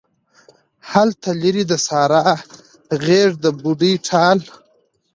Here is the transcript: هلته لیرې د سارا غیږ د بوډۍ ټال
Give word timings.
هلته 0.91 1.29
لیرې 1.41 1.63
د 1.71 1.73
سارا 1.87 2.25
غیږ 3.05 3.31
د 3.43 3.45
بوډۍ 3.61 3.93
ټال 4.07 4.37